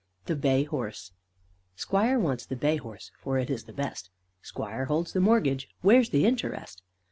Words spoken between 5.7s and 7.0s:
Where's the interest?